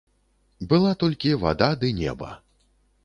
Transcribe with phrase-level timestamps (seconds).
[0.71, 2.31] Была толькі вада ды неба.